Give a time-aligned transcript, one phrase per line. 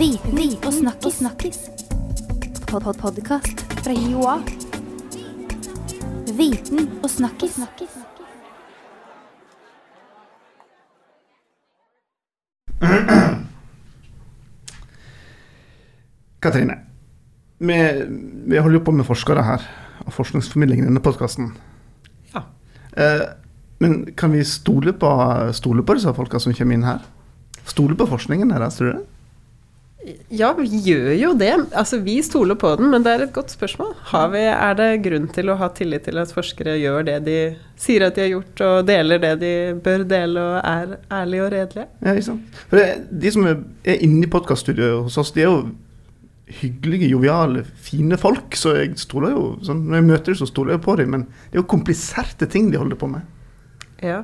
[0.00, 1.14] Viten og snakkis.
[1.14, 1.58] snakkis.
[2.70, 4.38] Pod -pod Podkast fra Joa.
[6.38, 7.58] Viten og snakkis.
[16.42, 16.74] Katrine,
[17.58, 17.74] vi,
[18.46, 19.68] vi holder jo på med forskere her,
[20.06, 21.56] og forskningsformidling i denne podkasten.
[22.34, 22.40] Ja.
[22.96, 23.28] Eh,
[23.78, 26.98] men kan vi stole på, stole på disse folka som kommer inn her?
[27.64, 29.09] Stole på forskningen deres, tror du det?
[30.32, 31.50] Ja, vi gjør jo det.
[31.76, 33.92] Altså, vi stoler på den, men det er et godt spørsmål.
[34.32, 37.36] Vi, er det grunn til å ha tillit til at forskere gjør det de
[37.80, 39.52] sier at de har gjort, og deler det de
[39.84, 41.86] bør dele, og er ærlige og redelige?
[42.00, 42.64] Ja, ikke sant?
[42.70, 42.88] For det,
[43.26, 45.60] De som er inne i podkaststudioet hos oss, de er jo
[46.60, 48.56] hyggelige, joviale, fine folk.
[48.56, 51.14] Så jeg stoler jo, sånn, når jeg møter dem, så stoler jeg på dem.
[51.16, 53.28] Men det er jo kompliserte ting de holder på med.
[54.00, 54.22] Ja.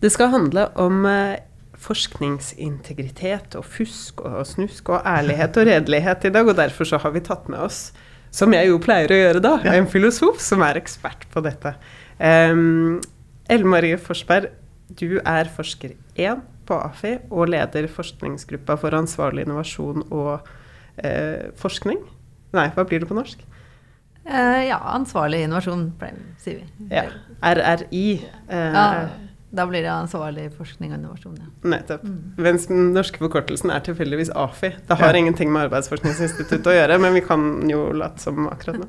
[0.00, 1.38] Det skal handle om eh,
[1.86, 6.46] forskningsintegritet og fusk og snusk og ærlighet og redelighet i dag.
[6.46, 7.90] Og derfor så har vi tatt med oss,
[8.34, 11.76] som jeg jo pleier å gjøre da, en filosof som er ekspert på dette.
[12.18, 12.98] Um,
[13.48, 14.50] Elle Marie Forsberg,
[14.88, 20.48] du er forsker 1 på AFI og leder forskningsgruppa for ansvarlig innovasjon og
[20.98, 22.00] eh, forskning.
[22.56, 23.42] Nei, hva blir det på norsk?
[24.26, 25.92] Uh, ja, ansvarlig innovasjon,
[26.42, 26.88] sier vi.
[26.90, 27.04] Ja.
[27.46, 28.06] RRI.
[28.50, 28.86] Uh, ja,
[29.50, 31.50] da blir det ansvarlig forskning og innovasjon, ja.
[31.70, 32.02] Nettopp.
[32.04, 32.22] Mm.
[32.42, 34.72] Mens den norske forkortelsen er tilfeldigvis AFI.
[34.88, 35.20] Det har ja.
[35.22, 38.88] ingenting med Arbeidsforskningsinstituttet å gjøre, men vi kan jo late som akkurat nå.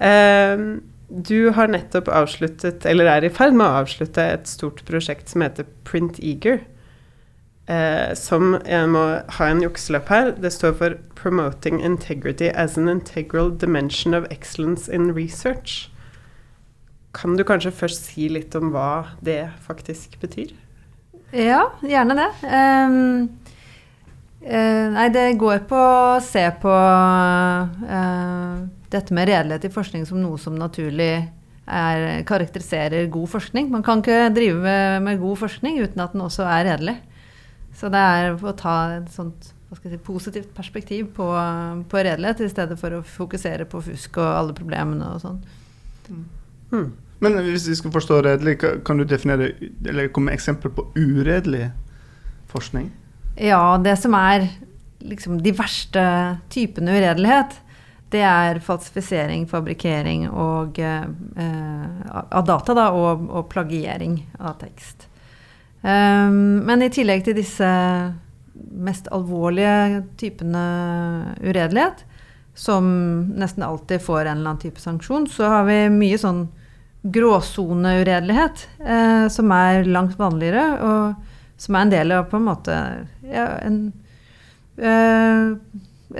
[0.00, 0.64] uh,
[1.28, 5.44] du har nettopp avsluttet, eller er i ferd med å avslutte, et stort prosjekt som
[5.44, 6.62] heter Print Eager.
[7.68, 9.04] Uh, som jeg må
[9.36, 10.32] ha en jukselapp her.
[10.40, 15.90] Det står for 'Promoting Integrity as an Integral Dimension of Excellence in Research'.
[17.16, 20.52] Kan du kanskje først si litt om hva det faktisk betyr?
[21.32, 22.28] Ja, gjerne det.
[22.48, 23.24] Um,
[24.44, 28.54] uh, nei, det går på å se på uh,
[28.92, 31.12] dette med redelighet i forskning som noe som naturlig
[31.68, 33.68] er, karakteriserer god forskning.
[33.72, 36.96] Man kan ikke drive med, med, god forskning uten at den også er redelig.
[37.76, 41.28] Så det er å ta et sånt si, positivt perspektiv på,
[41.88, 45.38] på, redelighet, i stedet for å fokusere på fusk og alle problemene og sånn.
[46.08, 46.26] Mm.
[46.70, 46.92] Hmm.
[47.18, 49.50] Men hvis vi skal forstå redelig, kan du definere
[49.86, 51.70] eller komme med eksempel på uredelig
[52.50, 52.90] forskning?
[53.38, 54.46] Ja, det som er
[54.98, 56.04] liksom de verste
[56.50, 57.58] typene uredelighet,
[58.10, 61.04] det er falsifisering, fabrikkering og, eh,
[62.08, 65.08] av data da, og, og, plagiering av tekst.
[65.82, 67.68] Um, men i tillegg til disse
[68.72, 70.64] mest alvorlige typene
[71.44, 72.02] uredelighet,
[72.58, 72.88] som
[73.38, 76.48] nesten alltid får en eller annen type sanksjon, så har vi mye sånn
[77.02, 81.14] gråsoneuredelighet, eh, som er langt vanligere, og
[81.58, 82.74] som er en del av på en måte
[83.26, 83.92] ja, en,
[84.76, 85.54] eh,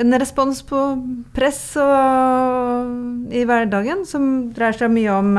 [0.03, 0.83] en respons på
[1.35, 5.39] press og, i hverdagen, som dreier seg mye om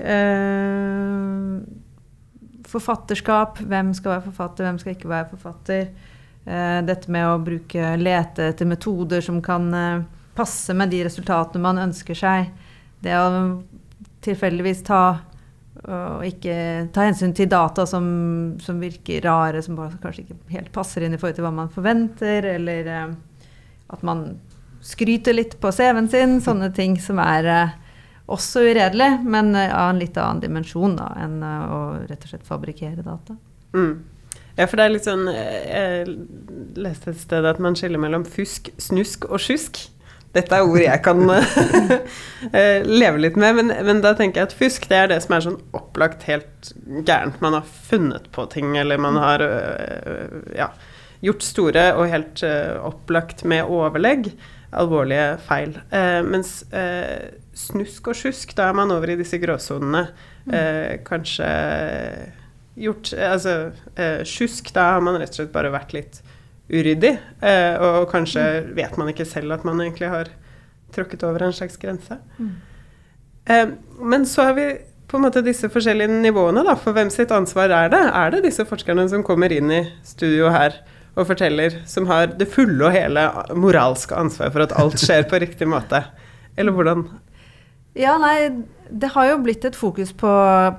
[0.00, 1.56] eh,
[2.66, 3.60] forfatterskap.
[3.64, 5.88] Hvem skal være forfatter, hvem skal ikke være forfatter.
[6.46, 10.04] Eh, dette med å bruke lete etter metoder som kan eh,
[10.36, 12.52] passe med de resultatene man ønsker seg.
[13.02, 13.30] Det å
[14.26, 15.02] tilfeldigvis ta
[15.84, 16.56] og ikke
[16.94, 18.06] ta hensyn til data som,
[18.62, 22.48] som, virker rare, som kanskje ikke helt passer inn i forhold til hva man forventer,
[22.56, 23.10] eller eh,
[23.92, 24.24] at man
[24.86, 26.38] skryter litt på CV-en sin.
[26.42, 27.76] Sånne ting som er eh,
[28.32, 33.04] også uredelig, men av en litt annen dimensjon da, enn å rett og slett fabrikkere
[33.06, 33.36] data.
[33.76, 33.92] Mm.
[34.56, 36.12] Ja, for det er litt sånn Jeg
[36.80, 39.82] leste et sted at man skiller mellom fusk, snusk og sjusk.
[40.36, 44.58] Dette er ord jeg kan eh, leve litt med, men, men, da tenker jeg at
[44.58, 46.74] fusk det er det som er sånn opplagt helt
[47.08, 47.40] gærent.
[47.44, 50.68] Man har funnet på ting, eller man har øh, ja,
[51.24, 54.30] gjort store og helt øh, opplagt med overlegg
[54.76, 55.76] alvorlige feil.
[55.90, 60.06] Eh, mens eh, snusk og sjusk, da er man over i disse gråsonene.
[60.46, 61.46] Eh, kanskje
[62.76, 63.72] gjort Altså
[64.28, 66.18] sjusk, da har man rett og slett bare vært litt
[66.72, 67.14] uryddig.
[67.40, 68.74] Eh, og kanskje mm.
[68.78, 70.32] vet man ikke selv at man egentlig har
[70.94, 72.18] tråkket over en slags grense.
[72.38, 72.52] Mm.
[73.46, 73.66] Eh,
[74.00, 74.68] men så har vi
[75.06, 76.74] på en måte disse forskjellige nivåene, da.
[76.78, 78.02] For hvem sitt ansvar er det?
[78.10, 80.80] Er det disse forskerne som kommer inn i studio her
[81.16, 85.40] og forteller, som har det fulle og hele moralske ansvar for at alt skjer på
[85.40, 86.02] riktig måte?
[86.58, 87.06] Eller hvordan?
[87.96, 90.32] Ja, nei, det har jo blitt et fokus på,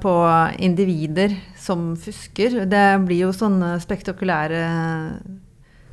[0.03, 0.13] på,
[0.61, 2.61] individer som fusker.
[2.69, 4.61] Det blir jo sånne spektakulære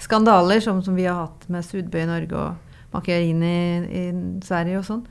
[0.04, 4.80] skandaler som, som, vi har hatt med Sudbø i Norge og Macchiarini i, i Sverige
[4.80, 5.06] og sånn.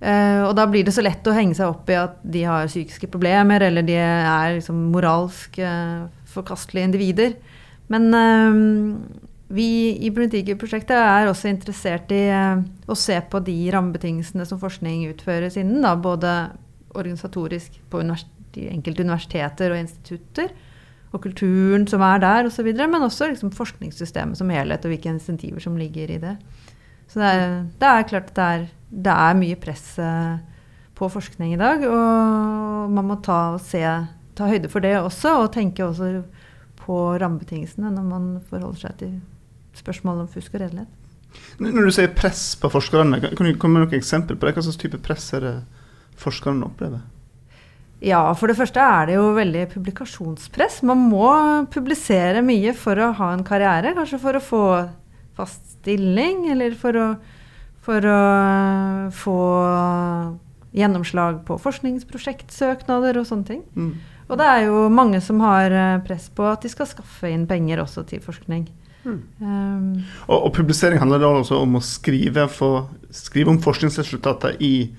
[0.00, 2.70] Uh, og da blir det så lett å henge seg opp i at de har
[2.70, 7.34] psykiske problemer, eller de er liksom moralsk uh, forkastelige individer.
[7.92, 9.68] Men uh, vi
[10.06, 15.82] i Politikerprosjektet er også interessert i å se på de rammebetingelsene som forskning utføres innen,
[15.84, 16.34] da, både
[16.94, 18.02] organisatorisk på
[18.54, 20.54] de enkelte universiteter og institutter,
[21.10, 24.92] og kulturen som er der og så videre, men også liksom, forskningssystemet som helhet og
[24.92, 26.36] hvilke insentiver som ligger i det.
[27.10, 28.68] Så det er, det er klart at det er,
[29.08, 30.38] det er mye press eh,
[30.94, 33.82] på forskning i dag, og man må ta, se,
[34.38, 36.22] ta høyde for det også, og tenke også
[36.80, 39.18] på rammebetingelsene når man forholder seg til
[39.78, 40.96] spørsmål om fusk og redelighet.
[41.62, 44.56] Når du sier press på forskerne, kan du komme med noen eksempel på det?
[44.56, 45.54] Hva slags type press er det
[46.18, 47.02] forskerne opplever?
[48.00, 50.80] Ja, for det første er det jo veldig publikasjonspress.
[50.88, 51.28] Man må
[51.72, 53.92] publisere mye for å ha en karriere.
[53.96, 54.62] Kanskje for å få
[55.36, 57.08] fast stilling, eller for å,
[57.84, 58.20] for å
[59.12, 59.40] få
[60.76, 63.62] gjennomslag på forskningsprosjektsøknader og sånne ting.
[63.76, 63.92] Mm.
[64.30, 67.48] Og det er jo mange som har eh, press på at de skal skaffe inn
[67.50, 68.68] penger også til forskning.
[69.02, 69.20] Mm.
[69.40, 69.84] Um,
[70.28, 74.90] og, og, publisering handler da også om å skrive, for, skrive om forskningsresultater i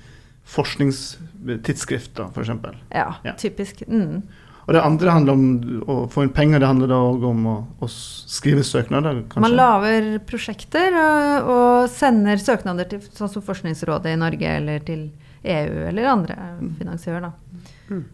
[1.42, 2.48] forskningstidsskrifter, f.eks.
[2.90, 3.82] Ja, ja, typisk.
[3.88, 4.22] Mm.
[4.62, 6.62] Og det andre handler om å få inn penger.
[6.62, 9.42] Det handler da òg om å, å, skrive søknader, kanskje?
[9.42, 15.08] Man lager prosjekter og, og, sender søknader til sånn som Forskningsrådet i Norge eller til
[15.42, 16.74] EU eller andre mm.
[16.78, 17.70] finansiører, da.
[17.90, 18.04] Mm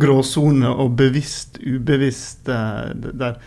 [0.00, 3.38] gråsone og bevisst, ubevisst eh, der.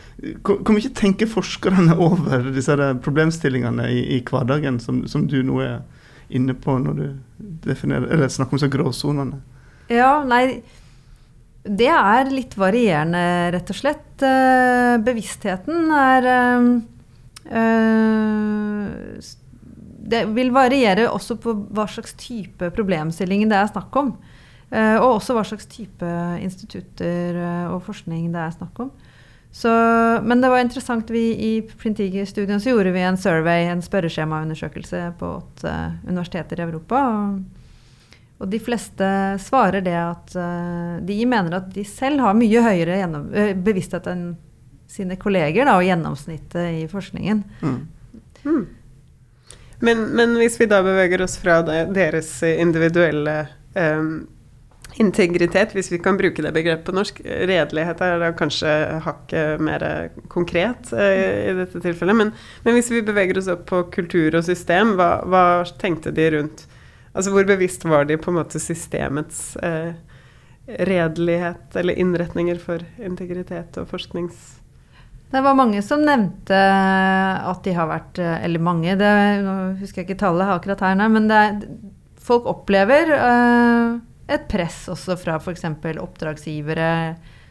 [0.43, 5.61] Kan vi ikke tenke forskerne over disse problemstillingene i, i hverdagen, som, som, du nå
[5.63, 5.79] er
[6.29, 7.07] inne på når du
[7.69, 9.41] eller snakker om så gråsonene?
[9.89, 10.61] Ja, nei
[11.63, 14.21] Det er litt varierende, rett og slett.
[14.23, 16.69] Eh, bevisstheten er øh,
[20.09, 24.15] Det vil variere også på hva slags type problemstilling det er snakk om.
[24.69, 26.05] Og også hva slags type
[26.45, 27.37] institutter
[27.73, 28.91] og forskning det er snakk om.
[29.51, 29.69] Så,
[30.23, 31.09] men det var interessant.
[31.09, 35.73] Vi, I Printigi-studien så gjorde vi en survey, en spørreskjemaundersøkelse på åtte
[36.07, 37.01] universiteter i Europa.
[37.09, 37.39] Og,
[38.39, 39.07] og de fleste
[39.41, 44.07] svarer det at uh, de mener at de selv har mye høyere gjennom, uh, bevissthet
[44.13, 44.27] enn
[44.89, 47.43] sine kolleger da, og gjennomsnittet i forskningen.
[47.61, 47.79] Mm.
[48.43, 48.63] Mm.
[49.79, 53.35] Men, men, hvis vi da beveger oss fra deres individuelle
[53.75, 54.27] um,
[54.97, 57.21] Integritet, hvis vi kan bruke det begrepet på norsk.
[57.23, 58.71] Redelighet er da kanskje
[59.05, 59.85] hakket mer
[60.31, 62.17] konkret eh, i dette tilfellet.
[62.17, 62.33] Men,
[62.65, 65.45] men, hvis vi beveger oss opp på kultur og system, hva, hva,
[65.81, 66.67] tenkte de rundt
[67.09, 69.95] Altså hvor bevisst var de på en måte systemets eh,
[70.77, 74.37] redelighet eller innretninger for integritet og forsknings...
[75.29, 79.09] Det var mange som nevnte at de har vært eh, Eller mange, det,
[79.45, 81.41] nå husker jeg ikke tallet akkurat her, nei, men det
[82.29, 83.97] folk opplever uh,
[84.29, 85.65] et press også fra f.eks.
[86.01, 86.89] oppdragsgivere.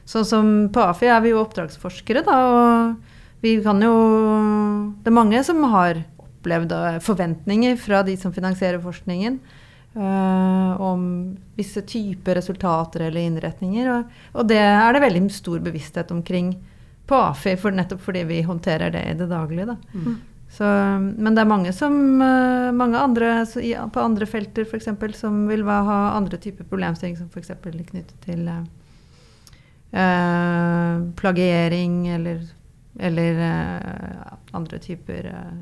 [0.08, 3.94] Sånn som på AFI er vi jo oppdragsforskere, da, og vi kan jo
[5.02, 9.40] Det er mange som har opplevd eh, forventninger fra de som finansierer forskningen.
[9.98, 11.00] Uh, om
[11.56, 13.88] visse typer resultater eller innretninger.
[13.90, 16.52] Og, og, det er det veldig stor bevissthet omkring
[17.08, 19.72] på AFI, for nettopp fordi vi håndterer det i det daglige.
[19.72, 19.76] Da.
[19.96, 20.18] Mm.
[20.48, 20.64] Så,
[21.18, 23.44] men det er mange, som, eh, mange andre
[23.92, 27.52] på andre felter for eksempel, som vil ha andre typer problemstilling, som f.eks.
[27.60, 28.48] knyttet til
[29.92, 32.40] eh, plagiering eller,
[32.98, 35.58] eller eh, andre typer eh,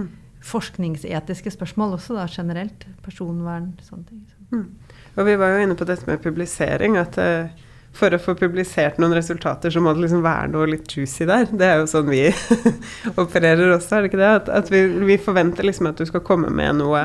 [0.00, 0.08] mm.
[0.42, 2.88] forskningsetiske spørsmål også, da, generelt.
[3.04, 4.24] Personvern, sånne ting.
[4.50, 4.66] Mm.
[5.14, 6.96] Og vi var jo inne på dette med publisering.
[6.96, 7.52] at eh,
[7.94, 11.46] for å få publisert noen resultater, så må det liksom være noe litt juicy der.
[11.50, 12.26] Det er jo sånn vi
[13.22, 14.32] opererer også, er det ikke det?
[14.40, 17.04] At, at vi, vi, forventer liksom at du skal komme med noe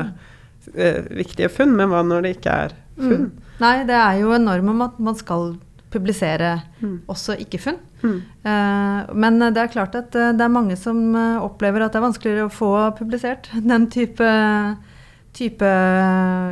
[0.74, 3.28] eh, viktige funn, men hva når det ikke er funn?
[3.30, 3.56] Mm.
[3.60, 5.54] Nei, det er jo en norm om at man skal
[5.90, 6.96] publisere mm.
[7.10, 7.78] også ikke-funn.
[8.02, 8.18] Mm.
[8.50, 11.00] Eh, men det er klart at uh, det er mange som
[11.42, 14.30] opplever at det er vanskeligere å få publisert den type
[15.36, 15.66] type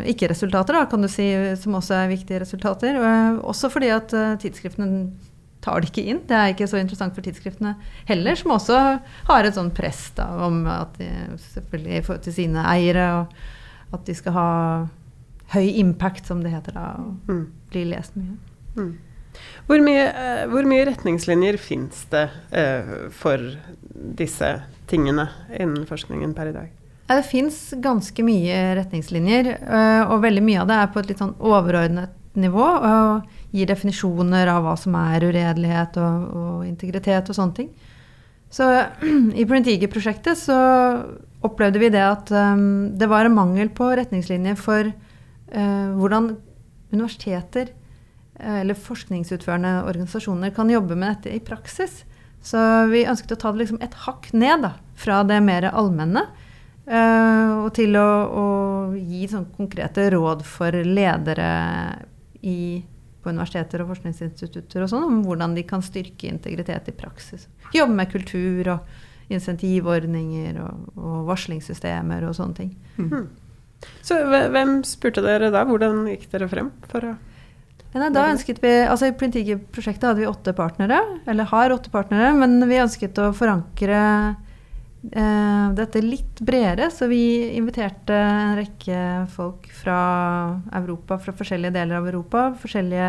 [0.08, 1.26] ikke-resultater, kan du si,
[1.58, 2.98] som også er viktige resultater.
[3.42, 5.08] Også fordi at eh, tidsskriftene
[5.64, 6.20] tar det ikke inn.
[6.28, 7.74] Det er ikke så interessant for tidsskriftene
[8.08, 8.78] heller, som også
[9.30, 11.10] har et sånn press da, om at de,
[11.48, 14.48] selvfølgelig i forhold til sine eiere, og at de skal ha
[15.56, 17.44] høy impact, som det heter da, og mm.
[17.72, 18.36] bli lest mye.
[18.78, 18.94] Mm.
[19.68, 20.06] Hvor, mye
[20.50, 23.42] hvor mye, retningslinjer fins det uh, for
[24.18, 24.54] disse
[24.90, 26.77] tingene innen forskningen per i dag?
[27.08, 31.22] Det fins ganske mye retningslinjer, eh, og veldig mye av det er på et litt
[31.22, 32.64] sånn overordnet nivå.
[32.64, 37.70] Og gir definisjoner av hva som er uredelighet og, og integritet og sånne ting.
[38.52, 38.66] Så
[39.40, 40.58] i Printigi-prosjektet så
[41.44, 46.34] opplevde vi det at um, det var en mangel på retningslinjer for uh, hvordan
[46.92, 47.74] universiteter
[48.38, 52.04] eller forskningsutførende organisasjoner kan jobbe med dette i praksis.
[52.38, 56.22] Så vi ønsket å ta det liksom et hakk ned da, fra det mer allmenne.
[56.88, 58.46] Eh, og til å, å
[58.96, 61.50] gi sånn konkrete råd for ledere
[62.40, 62.80] i,
[63.22, 67.48] på universiteter og forskningsinstitutter og sånn, om hvordan de kan styrke integritet i praksis.
[67.76, 72.72] Jobbe med kultur og insentivordninger og, og varslingssystemer og sånne ting.
[74.02, 75.64] Så hvem spurte dere da?
[75.68, 77.16] Hvordan gikk dere frem for å
[77.96, 82.34] Nei, da ønsket vi, altså I Printigi-prosjektet hadde vi åtte partnere, eller har åtte partnere,
[82.36, 84.00] men vi ønsket å forankre
[85.08, 86.90] dette litt bredere.
[86.92, 87.20] Så vi
[87.56, 89.00] inviterte en rekke
[89.32, 89.98] folk fra
[90.76, 92.42] Europa, fra forskjellige deler av Europa.
[92.60, 93.08] Forskjellige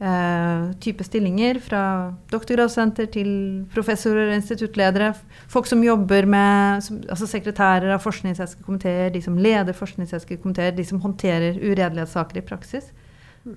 [0.00, 1.84] eh, typer stillinger, fra
[2.32, 3.30] doktorgradssenter til
[3.74, 5.12] professorer og instituttledere.
[5.50, 10.74] Folk som jobber med som, altså sekretærer av forskningsetiske komiteer, de som leder forskningsetiske komiteer,
[10.74, 12.92] de som håndterer uredelighetssaker i praksis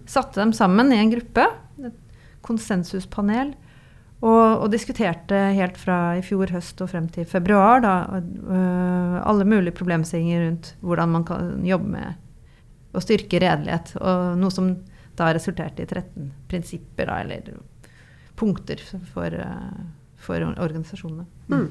[0.07, 1.47] satte dem sammen i en gruppe,
[1.83, 1.95] et
[2.45, 3.53] konsensuspanel,
[4.17, 9.45] og, og diskuterte helt fra i fjor høst og frem til februar da, øh, alle
[9.45, 13.93] mulige problemstillinger rundt hvordan man kan jobbe med å styrke redelighet.
[14.01, 14.71] Og noe som
[15.17, 17.61] da resulterte i 13 prinsipper, da, eller
[18.37, 18.81] punkter
[19.13, 19.85] for, øh,
[20.17, 21.27] for organisasjonene.
[21.53, 21.69] Mm.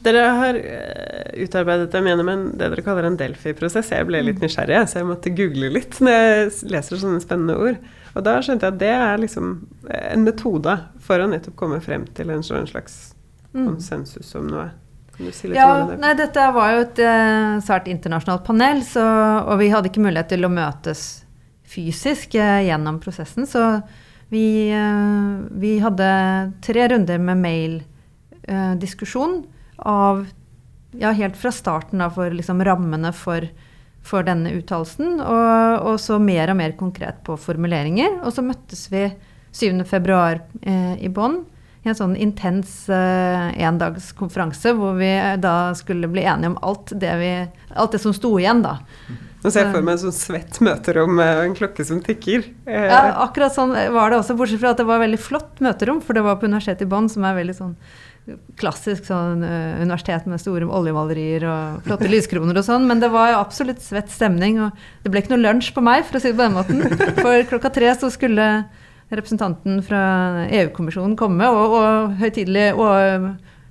[0.00, 3.90] Dere har uh, utarbeidet dem gjennom en, det dere kaller en Delphi-prosess.
[3.92, 7.76] Jeg ble litt nysgjerrig, så jeg måtte google litt når jeg leser sånne spennende ord.
[8.16, 9.50] Og da skjønte jeg at det er liksom
[10.00, 13.14] en metode for å nettopp komme frem til en slags
[13.50, 13.64] Mm.
[13.66, 14.68] konsensus om noe.
[15.34, 15.96] Si Ja, det?
[15.98, 19.02] nei, dette var jo et eh, svært internasjonalt panel, så,
[19.42, 21.24] og vi hadde ikke mulighet til å møtes
[21.66, 23.46] fysisk eh, gjennom prosessen.
[23.50, 23.82] Så
[24.30, 27.42] vi, eh, vi hadde tre runder med
[28.46, 29.44] maildiskusjon
[29.86, 30.26] av
[30.98, 33.46] ja, helt fra starten av for liksom rammene for,
[34.02, 38.20] for denne uttalelsen, og, og så mer og mer konkret på formuleringer.
[38.24, 39.06] Og så møttes vi
[39.54, 41.42] 7.2 eh, i Bonn
[41.80, 46.92] i en sånn intens eh, endagskonferanse hvor vi eh, da skulle bli enige om alt
[46.92, 47.32] det, vi,
[47.72, 48.76] alt det som sto igjen, da.
[49.40, 52.44] Nå ser jeg for meg en sånn svett møterom med en klokke som tikker.
[52.68, 56.02] Eh, Ja, akkurat sånn var det også, bortsett fra at det var veldig flott møterom,
[56.04, 57.72] for det var på Universitetet i Bonn, som er veldig sånn
[58.60, 63.32] klassisk sånn uh, universitet med store oljemalerier og flotte lyskroner og sånn, men det var
[63.32, 66.32] jo absolutt svett stemning, og det ble ikke noe lunsj på meg, for å si
[66.32, 66.84] det på den måten.
[67.22, 68.50] For klokka tre så skulle
[69.10, 70.02] representanten fra
[70.46, 72.70] EU-kommisjonen komme og, og høytidelig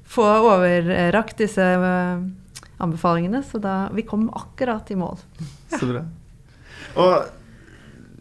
[0.09, 2.23] få overrakt disse eh,
[2.81, 5.19] anbefalingene, så da vi kom akkurat i mål.
[5.71, 6.03] Så bra.
[6.99, 7.13] Og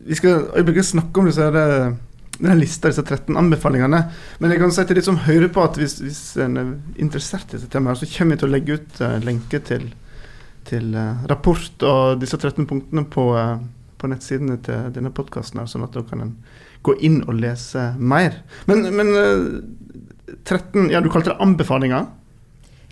[0.09, 1.97] vi skal øyeblikkelig snakke om disse her, eh,
[2.39, 4.03] denne lista, disse 13 anbefalingene.
[4.39, 6.69] Men jeg kan si til de som hører på, at hvis, hvis en er
[7.03, 9.89] interessert i dette temaet, så kommer jeg til å legge ut uh, lenke til,
[10.69, 13.59] til uh, rapport og disse 13 punktene på, uh,
[13.99, 16.37] på nettsidene til denne podkasten, sånn at da kan en
[16.87, 18.37] gå inn og lese mer.
[18.71, 22.07] Men, men eh, 13 Ja, du kalte det anbefalinger?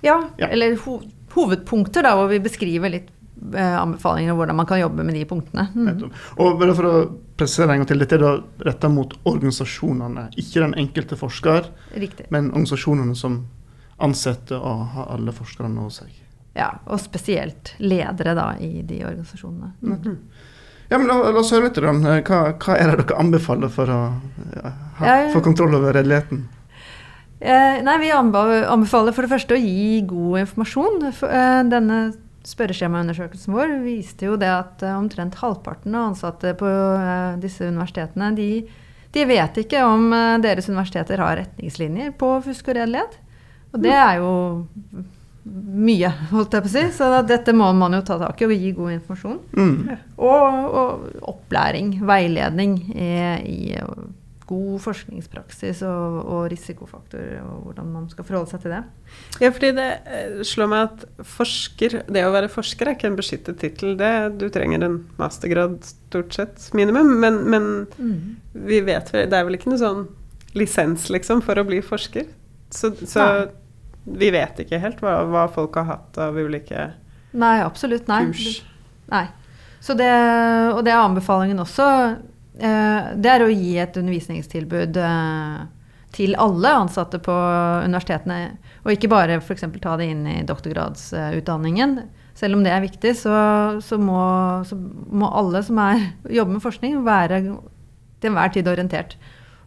[0.03, 0.49] Ja, Ja.
[0.51, 0.97] eller ho
[1.37, 3.13] hovedpunkter, da, hvor vi beskriver litt
[3.55, 5.69] anbefalinger og hvordan man kan jobbe med de punktene.
[5.77, 6.11] Mm.
[6.43, 7.01] Og bare for å
[7.37, 8.33] presisere en gang til, dette er da
[8.67, 12.27] retta mot organisasjonene, ikke den enkelte forsker, Riktig.
[12.33, 13.43] men organisasjonene som
[14.03, 16.13] ansetter og har alle forskerne hos seg.
[16.57, 19.73] Ja, og spesielt ledere da, i de organisasjonene.
[19.85, 20.19] Mm.
[20.89, 21.79] Ja, men la, la oss høre litt.
[21.83, 24.01] Om, Hva, hva er det dere anbefaler for å
[24.55, 25.33] ja, ha, Ja, ja.
[25.35, 26.45] få kontroll over redeligheten?
[27.41, 31.03] Eh, nei, vi anbefaler for det første å gi god informasjon.
[31.13, 31.99] For, eh, denne
[32.47, 38.31] spørreskjemaundersøkelsen vår viste jo det at eh, omtrent halvparten av ansatte på eh, disse universitetene,
[38.37, 38.51] de,
[39.15, 43.21] de vet ikke om eh, deres universiteter har retningslinjer på fusk og redelighet.
[43.75, 44.33] Og det er jo
[45.47, 46.85] mye, holdt jeg på å si.
[46.97, 49.41] Så dette må man jo ta tak i og gi god informasjon.
[49.59, 49.99] Mm.
[50.17, 53.11] Og, og opplæring, veiledning i,
[53.43, 53.59] i
[54.47, 58.83] god forskningspraksis og, og risikofaktorer, og hvordan man skal forholde seg til det.
[59.43, 63.19] Ja, fordi det eh, slår meg at forsker, det å være forsker er ikke en
[63.19, 63.97] beskyttet tittel.
[64.39, 67.17] Du trenger en mastergrad stort sett, minimum.
[67.23, 67.67] Men, men
[68.53, 70.07] vi vet vel Det er vel ikke noe sånn
[70.57, 72.29] lisens, liksom, for å bli forsker?
[72.73, 73.27] Så, så
[74.07, 76.93] vi vet ikke helt hva, hva folk har hatt av ulike
[77.37, 78.07] Nei, absolutt.
[78.09, 78.23] Nei.
[78.31, 78.63] kurs.
[79.11, 79.27] nei.
[79.83, 80.09] Så det,
[80.73, 81.85] og det er anbefalingen også.
[82.57, 85.57] Eh, det er å gi et undervisningstilbud eh,
[86.17, 87.35] til alle ansatte på
[87.85, 88.57] universitetene.
[88.87, 89.67] Og ikke bare f.eks.
[89.83, 91.99] ta det inn i doktorgradsutdanningen.
[92.37, 93.37] Selv om det er viktig, så,
[93.85, 94.21] så, må,
[94.69, 99.17] så må alle som er, jobber med forskning, være til enhver tid orientert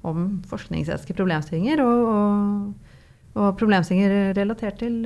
[0.05, 2.93] om forskningsetiske problemstillinger og, og,
[3.36, 5.01] og problemstillinger relatert til,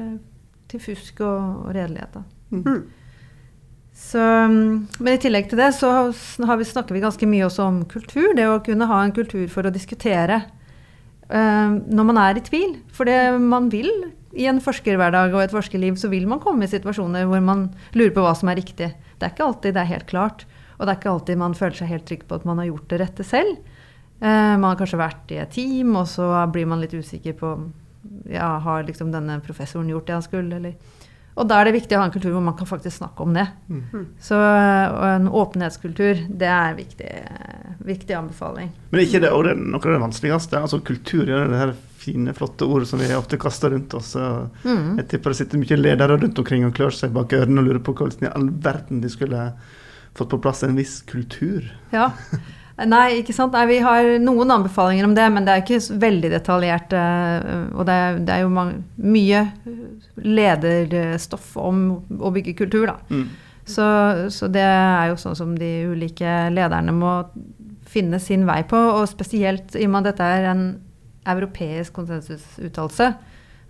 [0.71, 2.19] til fusk og, og redelighet.
[2.19, 2.23] Da.
[2.53, 2.83] Mm.
[4.03, 7.79] Så, mm, men i tillegg til det så vi, snakker vi ganske mye også om
[7.89, 8.33] kultur.
[8.37, 10.41] Det å kunne ha en kultur for å diskutere
[11.31, 12.75] uh, når man er i tvil.
[12.93, 13.91] For det man vil
[14.33, 18.13] i en forskerhverdag og et forskerliv, så vil man komme i situasjoner hvor man lurer
[18.15, 18.91] på hva som er riktig.
[18.91, 20.43] Det er ikke alltid det er helt klart.
[20.77, 22.89] Og det er ikke alltid man føler seg helt trygg på at man har gjort
[22.91, 23.55] det rette selv.
[24.19, 27.55] Uh, man har kanskje vært i et team, og så blir man litt usikker på
[28.29, 31.01] ja, har liksom denne professoren gjort det han skulle, eller
[31.33, 33.33] og da er det viktig å ha en kultur hvor man kan faktisk snakke om
[33.33, 33.47] det.
[33.69, 34.03] Mm.
[34.21, 37.09] Så og en åpenhetskultur, det er en viktig,
[37.89, 38.69] viktig anbefaling.
[38.91, 40.61] Men er ikke det det, noe av det vanskeligste?
[40.61, 41.73] Altså Kultur er det her
[42.03, 44.15] fine, flotte ordet som vi ofte kaster rundt oss.
[44.15, 44.97] og Mm.
[44.99, 47.83] Jeg tipper det sitter mye ledere rundt omkring og klør seg bak ørene og lurer
[47.83, 49.53] på hvordan i all verden de skulle
[50.13, 51.65] fått på plass en viss kultur.
[51.91, 52.11] Ja.
[52.73, 53.53] Nei, ikke sant.
[53.53, 56.93] Nei, vi har noen anbefalinger om det, men det er ikke veldig detaljert.
[56.97, 59.43] eh, Og det er, det er jo mange, mye
[60.17, 61.83] lederstoff om
[62.19, 62.97] å bygge kultur, da.
[63.13, 63.27] Mm.
[63.63, 63.85] Så,
[64.33, 67.13] så det er jo sånn som de ulike lederne må
[67.87, 70.65] finne sin vei på, og spesielt i og med at dette er en
[71.29, 73.13] europeisk konsensusuttalelse,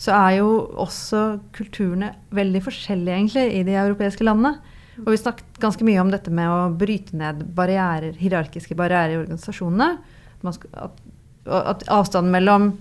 [0.04, 0.48] så er jo
[0.82, 1.20] også
[1.56, 4.56] kulturene veldig forskjellige egentlig i de europeiske landene.
[5.02, 9.22] Og vi snakket ganske mye om dette med å bryte ned barrierer, hierarkiske barrierer i
[9.24, 9.96] organisasjonene.
[10.44, 11.04] At, at,
[11.74, 12.74] at avstanden mellom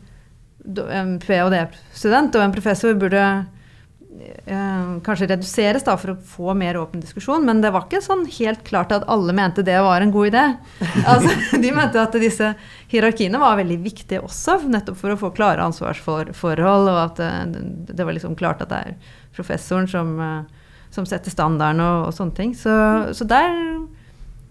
[0.62, 7.02] en ph.d.-student og en professor burde eh, kanskje reduseres da, for å få mer åpen
[7.02, 10.32] diskusjon, men det var ikke sånn helt klart at alle mente det var en god
[10.32, 10.44] idé.
[11.12, 12.52] Altså, de mente at disse
[12.92, 18.06] hierarkiene var veldig viktige også, nettopp for å få klare ansvarsforhold, og at det, det
[18.06, 20.61] var liksom klart at det er professoren som, eh,
[20.92, 22.54] som setter standarden og, og sånne ting.
[22.58, 22.72] Så,
[23.16, 23.54] så der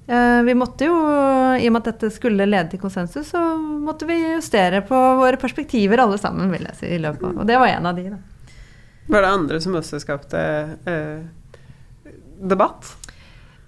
[0.09, 0.95] eh, Vi måtte jo,
[1.61, 5.37] i og med at dette skulle lede til konsensus, så måtte vi justere på våre
[5.41, 8.09] perspektiver alle sammen, vil jeg si, i løpet av Og det var en av de,
[8.15, 8.21] da.
[9.11, 10.41] Var det andre som også skapte
[10.87, 11.21] eh,
[12.41, 12.95] debatt?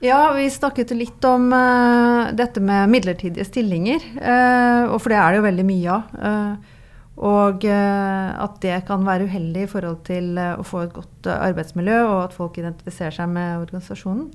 [0.04, 4.04] Ja, vi snakket litt om eh, dette med midlertidige stillinger.
[4.20, 6.16] eh, og for det er det jo veldig mye av.
[6.30, 6.72] eh,
[7.14, 11.28] og eh, at det kan være uheldig i forhold til eh, å få et godt
[11.30, 14.32] eh, arbeidsmiljø, og at folk identifiserer seg med organisasjonen.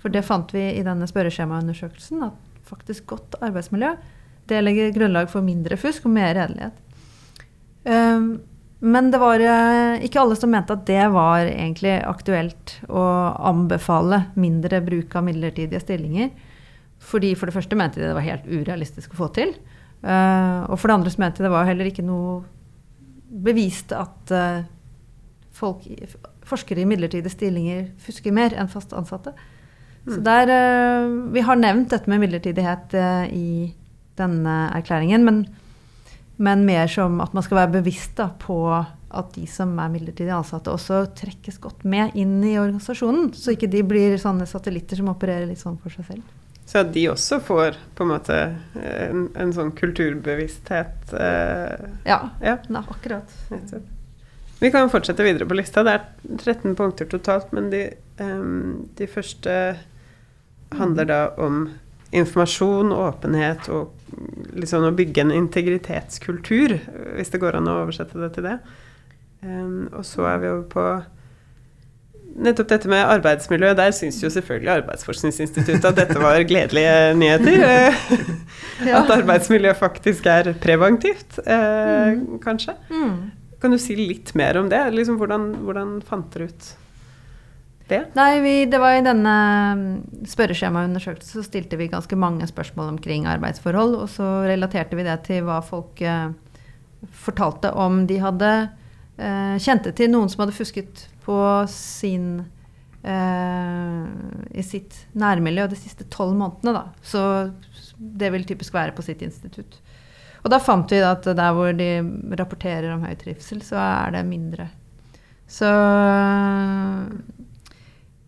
[0.00, 3.96] For det fant vi i denne spørreskjemaundersøkelsen, at faktisk godt arbeidsmiljø
[4.50, 6.78] det legger grunnlag for mindre fusk og mer redelighet.
[7.90, 8.30] Eh,
[8.80, 9.42] men det var
[10.00, 13.02] ikke alle som mente at det var egentlig aktuelt å
[13.50, 16.30] anbefale mindre bruk av midlertidige stillinger.
[17.00, 19.52] Fordi for det første mente de det var helt urealistisk å få til.
[20.00, 22.40] Eh, og for det andre så mente jeg det var heller ikke noe
[23.44, 24.62] bevist at eh,
[25.54, 25.84] folk,
[26.48, 29.34] forskere i midlertidige stillinger fusker mer enn fast ansatte.
[30.08, 32.96] Så der, eh, Vi har nevnt dette med midlertidighet
[33.32, 33.74] i
[34.16, 35.46] denne erklæringen, men,
[36.38, 40.32] men mer som at man skal være bevisst da, på at de som er midlertidig
[40.32, 43.32] ansatte, også trekkes godt med inn i organisasjonen.
[43.34, 46.22] Så ikke de blir sånne satellitter som opererer litt sånn for seg selv.
[46.70, 48.36] Så at de også får på en måte
[48.78, 51.14] en, en sånn kulturbevissthet.
[51.18, 53.32] Eh, Ja, ja, Nei, akkurat.
[53.50, 53.88] nettopp.
[54.60, 55.82] Vi kan fortsette videre på lista.
[55.82, 57.86] Det er 13 punkter totalt, men de,
[58.20, 59.54] um, de første
[60.76, 61.62] handler da om
[62.12, 63.94] informasjon, åpenhet og
[64.58, 66.76] liksom å bygge en integritetskultur,
[67.16, 68.58] hvis det går an å oversette det til det.
[69.42, 70.86] Um, og så er vi over på
[72.40, 73.72] nettopp dette med arbeidsmiljø.
[73.78, 77.64] Der syns jo selvfølgelig Arbeidsforskningsinstituttet at dette var gledelige nyheter.
[77.70, 78.06] eh,
[78.80, 79.02] Ja.
[79.02, 82.72] At arbeidsmiljø faktisk er preventivt, eh, kanskje.
[82.88, 83.30] Mm.
[83.60, 84.80] Kan du si litt mer om det?
[84.94, 86.70] Liksom, hvordan, hvordan fant dere ut
[87.90, 88.00] det?
[88.16, 89.34] Nei, vi, det var i denne
[89.76, 95.18] mm, spørreskjemaundersøkelsen så stilte vi ganske mange spørsmål omkring arbeidsforhold, og så relaterte vi det
[95.28, 96.30] til hva folk eh,
[97.26, 98.52] fortalte om de hadde
[99.20, 102.42] eh, kjente til noen som hadde fusket på sin
[103.06, 104.06] eh,
[104.50, 106.84] i sitt nærmiljø de siste tolv månedene, da.
[107.06, 107.22] Så
[107.98, 109.78] det vil typisk være på sitt institutt.
[110.40, 111.90] Og da fant vi at der hvor de
[112.40, 114.70] rapporterer om høy trivsel, så er det mindre.
[115.50, 115.68] Så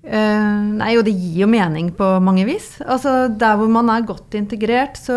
[0.02, 2.74] eh, Nei, og det gir jo mening på mange vis.
[2.82, 5.16] Altså, Der hvor man er godt integrert, så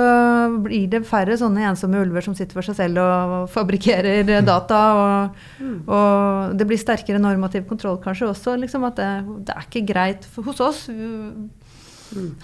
[0.64, 4.82] blir det færre sånne ensomme ulver som sitter for seg selv og fabrikkerer data.
[5.02, 5.46] Og,
[5.90, 8.58] og det blir sterkere normativ kontroll kanskje også.
[8.62, 9.12] Liksom, at det,
[9.48, 10.86] det er ikke greit for, hos oss.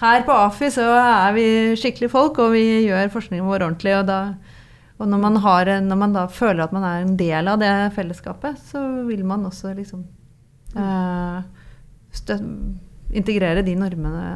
[0.02, 1.46] Her på AFI så er vi
[1.78, 3.94] skikkelige folk, og vi gjør forskningen vår ordentlig.
[4.00, 4.20] Og, da,
[4.98, 7.72] og når, man har, når man da føler at man er en del av det
[7.96, 10.04] fellesskapet, så vil man også liksom
[10.72, 11.60] stø
[13.12, 14.26] integrere de normene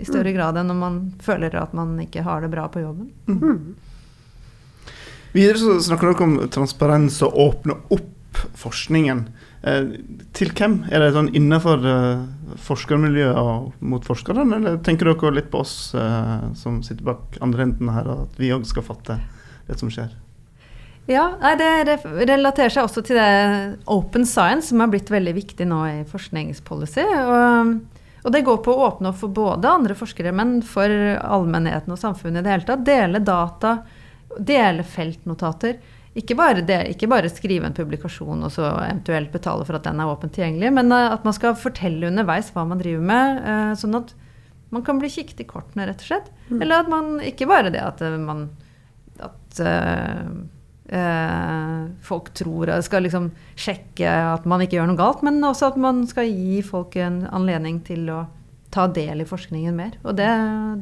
[0.00, 3.12] i større grad enn når man føler at man ikke har det bra på jobben.
[5.32, 9.26] Videre så snakker dere om transparens og åpne opp forskningen.
[9.62, 9.92] Eh,
[10.34, 10.80] til hvem?
[10.90, 12.24] Er det sånn innenfor eh,
[12.66, 17.68] forskermiljøet og mot forskerne, eller tenker dere litt på oss eh, som sitter bak andre
[17.68, 19.20] enden her, og at vi òg skal fatte
[19.68, 20.10] det som skjer?
[21.10, 23.30] Ja, nei, det relaterer seg også til det
[23.90, 27.06] open science, som har blitt veldig viktig nå i forskningspolicy.
[27.18, 27.72] Og,
[28.22, 31.98] og det går på å åpne opp for både andre forskere, men for allmennheten og
[31.98, 32.86] samfunnet i det hele tatt.
[32.86, 33.74] Dele data,
[34.38, 35.80] dele feltnotater.
[36.14, 40.00] Ikke bare, det, ikke bare skrive en publikasjon og så eventuelt betale for at den
[40.02, 43.70] er åpent tilgjengelig, men eh, at man skal fortelle underveis hva man driver med, eh,
[43.80, 44.12] sånn at
[44.72, 46.28] man kan bli kikket i kortene, rett og slett.
[46.52, 48.50] Eller at man ikke bare det at eh, man
[49.22, 49.62] at
[52.04, 56.02] folk tror skal liksom sjekke at man ikke gjør noe galt, men også at man
[56.10, 58.18] skal gi folk en anledning til å
[58.72, 59.94] ta del i forskningen mer.
[60.04, 60.30] Og det,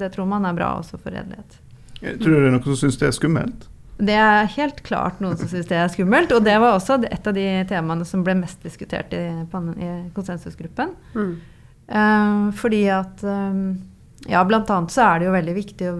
[0.01, 1.59] det tror man er bra også for redelighet.
[2.01, 3.67] Tror du det er noen som syns det er skummelt.
[4.01, 7.27] Det er helt klart noen som syns det er skummelt, og det var også et
[7.29, 10.95] av de temaene som ble mest diskutert i, i konsensusgruppen.
[11.13, 11.35] Mm.
[11.91, 13.63] Eh, fordi at eh,
[14.31, 15.95] Ja, blant annet så er det jo veldig viktig å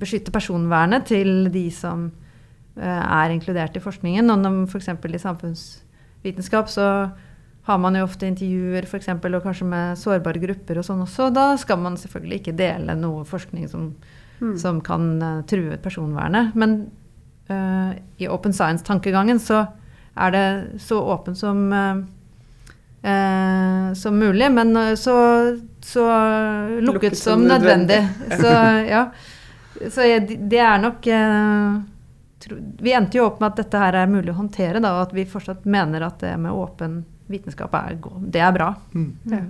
[0.00, 2.29] beskytte personvernet til de som eh,
[2.76, 4.30] er inkludert i forskningen.
[4.30, 4.88] Og f.eks.
[4.88, 6.86] i samfunnsvitenskap så
[7.68, 11.28] har man jo ofte intervjuer for eksempel, og kanskje med sårbare grupper og sånn også.
[11.34, 13.92] Da skal man selvfølgelig ikke dele noe forskning som,
[14.40, 14.54] Mm.
[14.58, 16.54] som kan eh, true personvernet.
[16.56, 16.86] Men
[17.50, 19.66] uh, i open science-tankegangen så
[20.16, 22.00] er det så åpent som uh,
[23.04, 25.14] uh, som mulig, men eh, så,
[25.84, 26.06] så
[26.80, 28.00] lukket, Lukket som nødvendig.
[28.00, 28.38] nødvendig.
[28.40, 28.48] Så
[28.88, 29.04] ja.
[29.90, 30.08] Så
[30.50, 31.76] det er nok eh,
[32.80, 35.12] Vi endte jo opp med at dette her er mulig å håndtere, da, og at
[35.16, 37.98] vi fortsatt mener at det med åpen vitenskap er,
[38.32, 38.70] det er bra.
[38.94, 39.10] Mm.
[39.30, 39.42] Ja.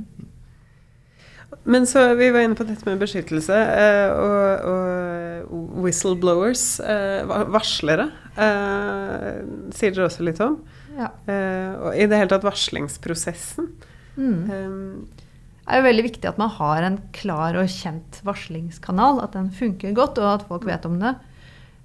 [1.64, 8.06] Men så vi var inne på dette med beskyttelse eh, og, og whistleblowers, eh, varslere,
[8.36, 9.40] eh,
[9.74, 10.60] sier dere også litt om.
[10.96, 11.10] Ja.
[11.30, 13.70] Eh, og i det hele tatt varslingsprosessen.
[14.16, 14.38] Mm.
[14.50, 15.24] Eh,
[15.70, 19.50] Det er jo veldig viktig at man har en klar og kjent varslingskanal, at den
[19.54, 21.14] funker godt, og at folk vet om det.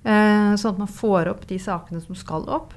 [0.06, 2.74] Eh, sånn at man får opp de sakene som skal opp.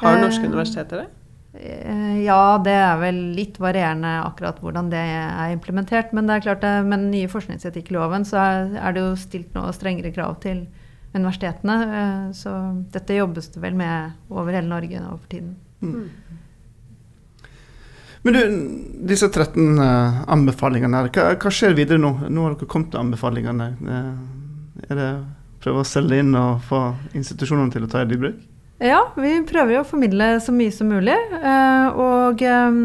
[0.00, 1.08] har Eh, norske universiteter det?
[1.54, 6.12] Eh, Ja, det er vel litt varierende akkurat hvordan det er implementert.
[6.12, 8.36] Men det er klart det, med den nye forskningsetikkloven så
[8.76, 10.66] er, det jo stilt noe strengere krav til
[11.14, 11.78] universitetene.
[12.00, 12.50] eh, Så
[12.90, 15.56] dette jobbes det vel med over hele Norge nå for tiden.
[18.22, 18.40] Men du,
[19.08, 22.28] disse 13 eh, anbefalingene her, hva, hva skjer videre nå?
[22.28, 23.68] Nå har dere kommet til anbefalingene.
[23.86, 25.10] Eh, er det
[25.60, 26.80] prøve å selge inn og få
[27.16, 28.40] institusjonene til å ta i bruk?
[28.80, 31.16] Ja, vi prøver å formidle så mye som mulig.
[31.36, 32.78] eh, Og eh,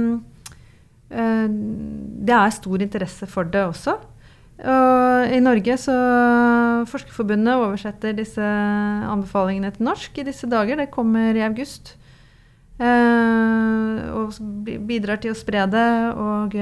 [1.10, 1.46] eh,
[2.28, 3.96] det er stor interesse for det også.
[4.56, 5.94] Og I Norge så
[6.88, 10.80] Forskerforbundet oversetter disse anbefalingene til norsk i disse dager.
[10.80, 11.98] Det kommer i august.
[12.80, 14.40] Og
[14.88, 15.90] bidrar til å spre det.
[16.16, 16.56] Og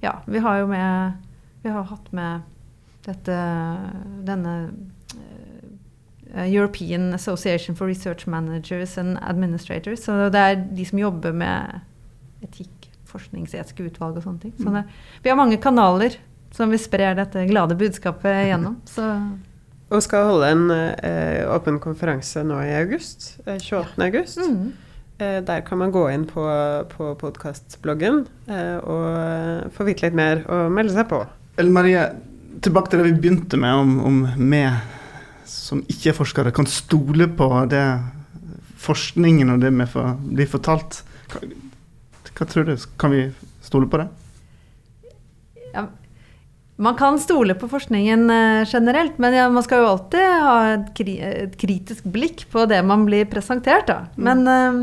[0.00, 1.20] ja, vi har jo med
[1.64, 2.40] Vi har hatt med
[3.04, 3.36] dette
[4.24, 4.56] denne
[6.34, 10.04] European Association for Research Managers and Administrators.
[10.06, 11.80] Så det er de som jobber med
[12.44, 14.54] etikk, forskningsetiske utvalg og sånne ting.
[14.58, 14.84] Så det,
[15.22, 16.16] vi har mange kanaler
[16.54, 18.80] som vi sprer dette glade budskapet gjennom.
[18.94, 19.06] Så
[19.94, 23.36] Og skal holde en eh, åpen konferanse nå i august.
[23.46, 24.00] Eh, 28.
[24.08, 24.42] august.
[24.42, 24.72] mm.
[25.18, 26.42] Eh, der kan man gå inn på,
[26.90, 31.20] på podkastbloggen eh, og eh, få vite litt mer og melde seg på.
[31.54, 32.08] Ellen Marie,
[32.64, 34.64] tilbake til det vi begynte med, om, om vi
[35.48, 37.84] som ikke er forskere kan stole på det
[38.84, 41.00] forskningen og det vi får, blir fortalt.
[41.32, 41.44] Hva,
[42.34, 42.76] hva tror du?
[43.00, 43.24] Kan vi
[43.64, 44.08] stole på det?
[45.74, 45.88] ja,
[46.76, 50.90] man kan stole på forskningen eh, generelt, men ja, man skal jo alltid ha et,
[50.96, 53.86] kri et kritisk blikk på det man blir presentert.
[53.90, 54.04] Da.
[54.16, 54.80] Men eh,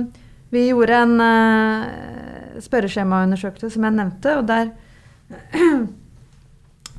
[0.51, 4.71] vi gjorde en uh, spørreskjemaundersøkelse som jeg nevnte, og der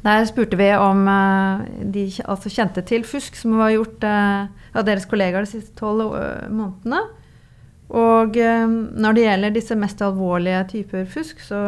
[0.03, 1.61] Der spurte vi om eh,
[1.95, 6.17] de altså kjente til fusk som var gjort eh, av deres kollegaer de siste tolv
[6.19, 7.03] eh, månedene.
[7.93, 11.59] Og når det gjelder disse mest alvorlige typer fusk, så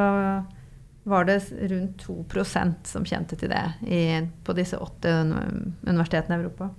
[1.04, 1.34] var det
[1.68, 5.12] rundt 2% som kjente til det i, på disse åtte
[5.84, 6.70] universitetene i Europa.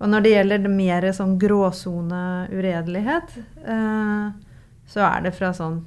[0.00, 4.24] Og når det gjelder mer sånn gråsone-uredelighet, eh,
[4.88, 5.82] så er det fra sånn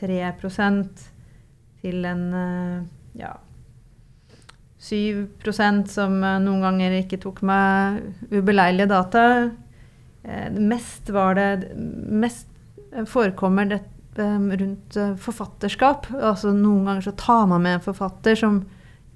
[0.00, 1.04] 3%
[1.84, 2.24] til en
[3.20, 3.34] ja,
[4.84, 8.02] 7% som eh, noen ganger ikke tok meg
[8.34, 9.24] ubeleilige data.
[10.24, 12.46] Eh, Mest var det Mest
[12.92, 13.80] eh, forekommer det
[14.14, 16.06] rundt forfatterskap.
[16.14, 18.60] Altså Noen ganger så tar man med en forfatter som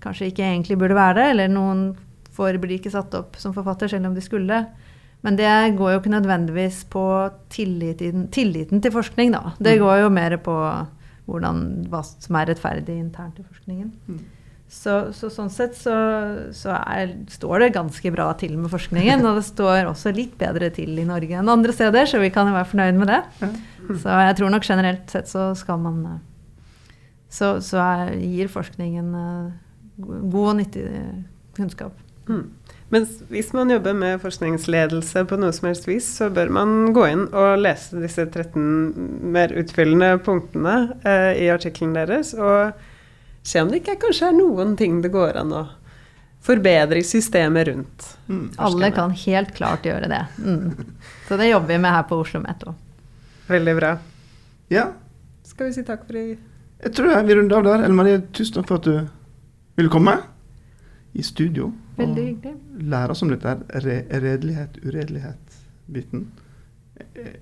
[0.02, 1.85] kanskje ikke egentlig burde være det, eller noen
[2.35, 4.59] får blir ikke satt opp som forfatter selv om de skulle.
[5.22, 7.04] Men det går jo ikke nødvendigvis på
[7.50, 9.52] tilliten, tilliten til forskning, da.
[9.59, 9.85] Det Mm.
[9.85, 10.57] går jo mer på
[11.28, 13.92] hvordan, hva som er rettferdig internt i forskningen.
[14.68, 15.94] Så, så sånn sett så,
[16.52, 19.22] så er, står det ganske bra til med forskningen.
[19.24, 22.50] Og det står også litt bedre til i Norge enn andre steder, så vi kan
[22.50, 23.22] jo være fornøyd med det.
[24.02, 26.18] Så jeg tror nok generelt sett så skal man eh,
[27.33, 29.48] Så, så er, gir forskningen eh,
[30.04, 31.16] go- god og nyttig eh,
[31.57, 31.96] kunnskap.
[32.28, 32.44] Mm.
[32.92, 37.07] Men hvis man jobber med forskningsledelse på noe som helst vis, så bør man gå
[37.09, 40.76] inn og lese disse 13 mer utfyllende punktene
[41.09, 42.76] eh, i artikkelen deres, og
[43.48, 45.64] se om det ikke kanskje er noen ting det går an å
[46.44, 48.11] forbedre i systemet rundt.
[48.28, 48.44] Mm.
[48.62, 50.20] Alle kan helt klart gjøre det.
[50.38, 50.94] Mm.
[51.28, 52.62] Så det jobber vi med her på Oslo Met.
[53.48, 53.96] Veldig bra.
[54.72, 54.90] Ja,
[55.48, 56.37] Skal vi si takk for i
[56.78, 57.82] jeg tror jeg vil runde av der.
[57.82, 59.08] Ellen Marie, tusen takk for at du
[59.78, 60.14] ville komme
[61.18, 61.72] i studio.
[61.98, 62.54] Veldig og hyggelig.
[62.92, 66.28] lære oss om dette her re redelighet, uredelighet-biten.
[66.98, 67.34] Jeg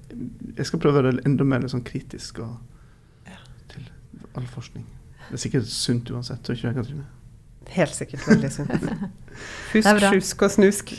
[0.56, 2.56] jeg skal prøve å være enda mer sånn kritisk og,
[3.68, 3.84] til
[4.36, 4.86] all forskning.
[5.26, 7.06] Det er sikkert sunt uansett, tror ikke du, Katrine?
[7.74, 8.90] Helt sikkert veldig sunt.
[9.74, 10.92] Husk, sjusk og snusk.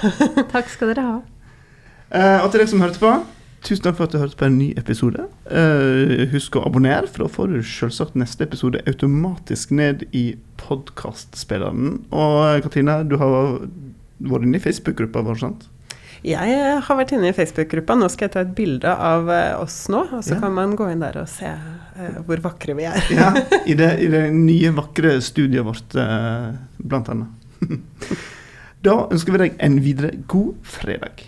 [0.54, 1.18] Takk skal dere ha.
[2.10, 3.12] Eh, og til dere som hørte på,
[3.66, 5.24] tusen takk for at du hørte på en ny episode.
[5.50, 10.24] Eh, husk å abonnere, for da får du selvsagt neste episode automatisk ned i
[10.60, 12.00] podkastspilleren.
[12.10, 13.36] Og Katrine, du har
[14.20, 15.68] vært inne i Facebook-gruppa vår, sant?
[16.26, 17.94] Jeg eh, har vært inne i Facebook-gruppa.
[17.96, 20.40] Nå skal jeg ta et bilde av eh, oss nå, og så Ja.
[20.42, 23.00] kan man gå inn der og se eh, hvor vakre vi er.
[23.16, 23.30] Ja,
[23.70, 25.96] i det, i det nye, vakre studiet vårt,
[26.76, 27.28] blant annet.
[28.80, 31.26] Da ønsker vi deg en videre god fredag.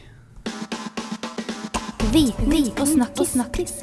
[2.08, 3.34] Viten og snakkis.
[3.34, 3.74] snakkis.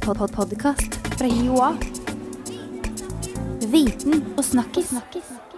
[0.00, 1.74] Pod -pod Podkast fra Joa.
[3.68, 4.88] Viten og snakkis.
[4.88, 5.51] snakkis.